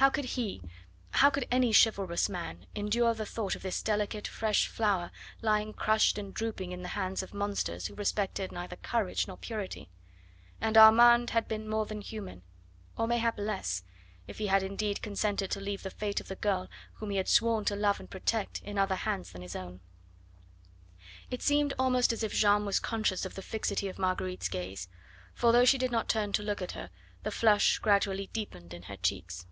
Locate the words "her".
26.70-26.90, 28.84-28.96